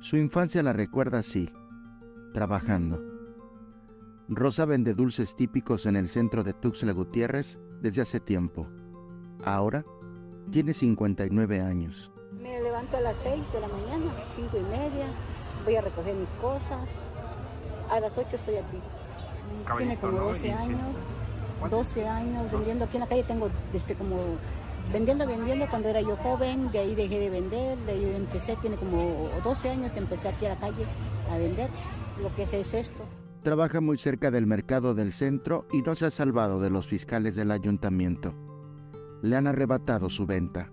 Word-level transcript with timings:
Su 0.00 0.16
infancia 0.16 0.62
la 0.62 0.72
recuerda 0.72 1.20
así, 1.20 1.50
trabajando. 2.32 3.00
Rosa 4.28 4.64
vende 4.64 4.94
dulces 4.94 5.36
típicos 5.36 5.86
en 5.86 5.96
el 5.96 6.08
centro 6.08 6.42
de 6.42 6.52
Tuxtla 6.52 6.92
Gutiérrez 6.92 7.58
desde 7.80 8.02
hace 8.02 8.20
tiempo. 8.20 8.66
Ahora 9.44 9.84
tiene 10.50 10.74
59 10.74 11.60
años. 11.60 12.12
Me 12.40 12.60
levanto 12.62 12.96
a 12.96 13.00
las 13.00 13.16
6 13.18 13.34
de 13.52 13.60
la 13.60 13.68
mañana, 13.68 14.12
5 14.36 14.56
y 14.56 14.62
media, 14.70 15.06
voy 15.64 15.76
a 15.76 15.80
recoger 15.80 16.14
mis 16.14 16.28
cosas. 16.40 16.88
A 17.90 18.00
las 18.00 18.16
8 18.16 18.36
estoy 18.36 18.56
aquí. 18.56 18.78
Tiene 19.76 19.96
como 19.98 20.18
12 20.18 20.52
años, 20.52 20.86
12 21.70 22.08
años 22.08 22.50
vendiendo 22.50 22.84
aquí 22.84 22.96
en 22.96 23.00
la 23.00 23.08
calle. 23.08 23.22
Tengo 23.24 23.50
este, 23.72 23.94
como 23.94 24.16
vendiendo, 24.92 25.26
vendiendo 25.26 25.66
cuando 25.68 25.88
era 25.88 26.00
yo 26.00 26.16
joven, 26.16 26.70
de 26.70 26.78
ahí 26.80 26.94
dejé 26.94 27.18
de 27.18 27.30
vender, 27.30 27.78
de 27.78 27.92
ahí 27.92 28.12
empecé, 28.16 28.56
tiene 28.56 28.76
como 28.76 29.28
12 29.42 29.70
años 29.70 29.92
que 29.92 29.98
empecé 29.98 30.28
aquí 30.28 30.46
a 30.46 30.50
la 30.50 30.56
calle 30.56 30.84
a 31.30 31.38
vender. 31.38 31.68
Lo 32.22 32.34
que 32.34 32.42
es 32.42 32.74
esto. 32.74 33.04
Trabaja 33.42 33.80
muy 33.80 33.98
cerca 33.98 34.30
del 34.30 34.46
mercado 34.46 34.94
del 34.94 35.12
centro 35.12 35.66
y 35.72 35.82
no 35.82 35.96
se 35.96 36.06
ha 36.06 36.10
salvado 36.10 36.60
de 36.60 36.70
los 36.70 36.86
fiscales 36.86 37.34
del 37.34 37.50
ayuntamiento. 37.50 38.34
Le 39.22 39.34
han 39.36 39.46
arrebatado 39.46 40.10
su 40.10 40.26
venta. 40.26 40.70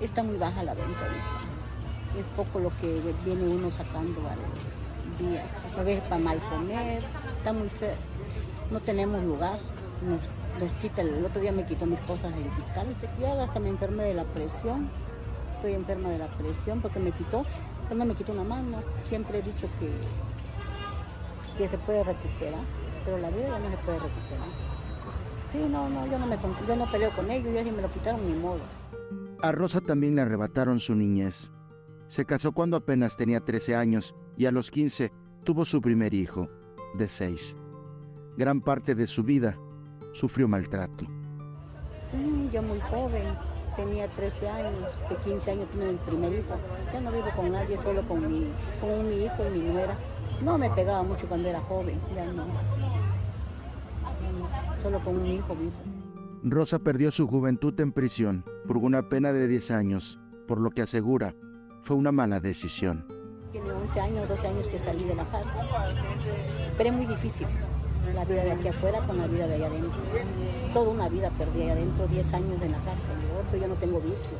Está 0.00 0.22
muy 0.22 0.36
baja 0.36 0.62
la 0.62 0.74
venta 0.74 1.00
Es 2.18 2.24
poco 2.36 2.60
lo 2.60 2.70
que 2.80 3.00
viene 3.24 3.42
uno 3.42 3.70
sacando 3.70 4.20
al 4.28 5.26
día. 5.26 5.44
A 5.78 5.82
veces 5.82 6.04
para 6.04 6.22
mal 6.22 6.38
comer, 6.50 7.02
está 7.36 7.52
muy 7.52 7.68
feo. 7.68 7.94
No 8.70 8.80
tenemos 8.80 9.24
lugar. 9.24 9.58
Nos, 10.06 10.20
quita, 10.66 11.02
el, 11.02 11.24
otro 11.24 11.40
día 11.40 11.52
me 11.52 11.64
quitó 11.64 11.86
mis 11.86 12.00
cosas 12.00 12.32
el 12.34 12.50
fiscal. 12.62 12.86
Ya 13.20 13.42
hasta 13.42 13.60
me 13.60 13.68
enfermé 13.68 14.04
de 14.04 14.14
la 14.14 14.24
presión. 14.24 14.88
Estoy 15.56 15.74
enferma 15.74 16.08
de 16.08 16.18
la 16.18 16.26
presión 16.26 16.80
porque 16.80 16.98
me 16.98 17.12
quitó, 17.12 17.44
cuando 17.86 18.04
me 18.04 18.14
quitó 18.14 18.32
una 18.32 18.44
mano. 18.44 18.78
Siempre 19.08 19.38
he 19.38 19.42
dicho 19.42 19.68
que 19.78 19.90
que 21.60 21.68
se 21.68 21.76
puede 21.76 22.02
recuperar, 22.02 22.62
pero 23.04 23.18
la 23.18 23.28
vida 23.28 23.48
ya 23.50 23.58
no 23.58 23.70
se 23.70 23.76
puede 23.84 23.98
recuperar. 23.98 24.48
Sí, 25.52 25.58
no, 25.70 25.90
no, 25.90 26.06
yo 26.06 26.18
no, 26.18 26.26
me, 26.26 26.38
yo 26.66 26.76
no 26.76 26.90
peleo 26.90 27.10
con 27.10 27.30
ellos, 27.30 27.52
ya 27.52 27.62
si 27.62 27.70
me 27.70 27.82
lo 27.82 27.92
quitaron 27.92 28.26
ni 28.26 28.32
modo. 28.38 28.60
A 29.42 29.52
Rosa 29.52 29.82
también 29.82 30.14
le 30.14 30.22
arrebataron 30.22 30.80
su 30.80 30.94
niñez. 30.94 31.50
Se 32.08 32.24
casó 32.24 32.52
cuando 32.52 32.78
apenas 32.78 33.18
tenía 33.18 33.40
13 33.40 33.76
años 33.76 34.14
y 34.38 34.46
a 34.46 34.52
los 34.52 34.70
15 34.70 35.12
tuvo 35.44 35.66
su 35.66 35.82
primer 35.82 36.14
hijo, 36.14 36.48
de 36.94 37.08
6. 37.08 37.56
Gran 38.38 38.62
parte 38.62 38.94
de 38.94 39.06
su 39.06 39.22
vida 39.22 39.58
sufrió 40.12 40.48
maltrato. 40.48 41.04
Mm, 42.12 42.48
yo 42.52 42.62
muy 42.62 42.80
joven, 42.80 43.22
tenía 43.76 44.08
13 44.08 44.48
años, 44.48 45.08
de 45.08 45.16
15 45.16 45.50
años 45.52 45.68
tuve 45.72 45.92
mi 45.92 45.98
primer 45.98 46.32
hijo. 46.32 46.54
Ya 46.92 47.00
no 47.00 47.12
vivo 47.12 47.30
con 47.36 47.52
nadie, 47.52 47.78
solo 47.80 48.02
con 48.02 48.20
mi, 48.28 48.46
con 48.80 49.08
mi 49.08 49.24
hijo 49.24 49.36
y 49.48 49.58
mi 49.58 49.68
nuera. 49.72 49.94
No 50.42 50.58
me 50.58 50.70
pegaba 50.70 51.02
mucho 51.02 51.26
cuando 51.26 51.48
era 51.48 51.60
joven, 51.60 51.98
ya 52.14 52.24
no. 52.32 52.44
Solo 54.82 54.98
con 55.00 55.16
un 55.18 55.26
hijo 55.26 55.54
vivo. 55.54 55.72
Rosa 56.42 56.78
perdió 56.78 57.10
su 57.10 57.28
juventud 57.28 57.78
en 57.80 57.92
prisión 57.92 58.44
por 58.66 58.78
una 58.78 59.08
pena 59.08 59.32
de 59.32 59.46
10 59.46 59.70
años, 59.72 60.18
por 60.48 60.58
lo 60.58 60.70
que 60.70 60.82
asegura 60.82 61.34
fue 61.82 61.96
una 61.96 62.12
mala 62.12 62.40
decisión. 62.40 63.06
Tiene 63.52 63.70
11 63.70 64.00
años, 64.00 64.28
12 64.28 64.46
años 64.46 64.68
que 64.68 64.78
salí 64.78 65.04
de 65.04 65.14
la 65.14 65.24
cárcel. 65.24 65.60
Pero 66.78 66.90
es 66.90 66.96
muy 66.96 67.06
difícil 67.06 67.46
la 68.14 68.24
vida 68.24 68.44
de 68.44 68.52
aquí 68.52 68.68
afuera 68.68 69.00
con 69.06 69.18
la 69.18 69.26
vida 69.26 69.46
de 69.46 69.54
allá 69.54 69.66
adentro. 69.66 69.90
Toda 70.72 70.90
una 70.90 71.08
vida 71.08 71.30
perdí 71.30 71.62
allá 71.62 71.72
adentro, 71.72 72.06
10 72.06 72.34
años 72.34 72.62
en 72.62 72.72
la 72.72 72.78
cárcel. 72.78 73.16
Yo, 73.52 73.58
yo 73.58 73.68
no 73.68 73.74
tengo 73.74 74.00
vicio, 74.00 74.36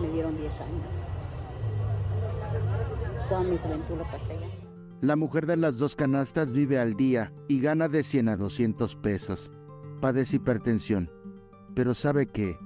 me 0.00 0.10
dieron 0.10 0.36
10 0.36 0.60
años. 0.60 0.86
Toda 3.28 3.42
mi 3.42 3.56
juventud 3.58 3.96
lo. 3.96 4.06
La 5.00 5.16
mujer 5.16 5.46
de 5.46 5.56
las 5.56 5.78
dos 5.78 5.96
canastas 5.96 6.52
vive 6.52 6.78
al 6.78 6.94
día 6.94 7.32
y 7.48 7.60
gana 7.60 7.88
de 7.88 8.04
100 8.04 8.28
a 8.28 8.36
200 8.36 8.96
pesos. 8.96 9.52
Padece 10.00 10.36
hipertensión, 10.36 11.10
pero 11.74 11.94
sabe 11.94 12.26
que, 12.26 12.58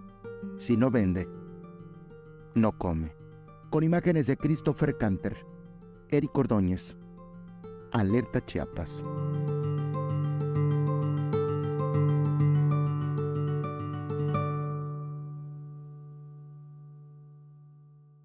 si 0.59 0.77
no 0.77 0.91
vende, 0.91 1.29
no 2.55 2.77
come. 2.77 3.15
Con 3.71 3.85
imágenes 3.85 4.27
de 4.27 4.37
Christopher 4.37 4.97
Canter, 4.97 5.37
Eric 6.09 6.37
Ordóñez, 6.37 6.97
Alerta 7.93 8.45
Chiapas. 8.45 9.05